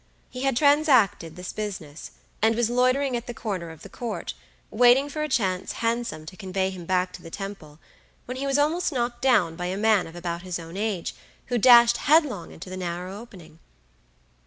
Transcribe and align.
He 0.31 0.41
had 0.41 0.57
transacted 0.57 1.35
this 1.35 1.53
business, 1.53 2.09
and 2.41 2.55
was 2.55 2.71
loitering 2.71 3.15
at 3.15 3.27
the 3.27 3.35
corner 3.35 3.69
of 3.69 3.83
the 3.83 3.87
court, 3.89 4.33
waiting 4.71 5.09
for 5.09 5.21
a 5.21 5.29
chance 5.29 5.73
hansom 5.73 6.25
to 6.25 6.35
convey 6.35 6.71
him 6.71 6.85
back 6.85 7.13
to 7.13 7.21
the 7.21 7.29
Temple, 7.29 7.77
when 8.25 8.35
he 8.37 8.47
was 8.47 8.57
almost 8.57 8.91
knocked 8.91 9.21
down 9.21 9.55
by 9.55 9.67
a 9.67 9.77
man 9.77 10.07
of 10.07 10.15
about 10.15 10.41
his 10.41 10.57
own 10.57 10.75
age, 10.75 11.13
who 11.53 11.59
dashed 11.59 11.97
headlong 11.97 12.51
into 12.51 12.67
the 12.67 12.77
narrow 12.77 13.19
opening. 13.21 13.59